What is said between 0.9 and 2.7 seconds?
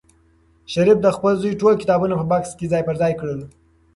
د خپل زوی ټول کتابونه په بکس کې